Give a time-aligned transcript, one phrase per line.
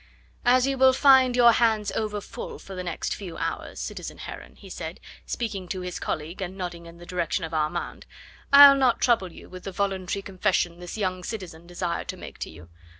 [0.45, 4.67] "As you will find your hands overfull for the next few hours, citizen Heron," he
[4.67, 8.07] said, speaking to his colleague and nodding in the direction of Armand,
[8.51, 12.49] "I'll not trouble you with the voluntary confession this young citizen desired to make to
[12.49, 12.69] you.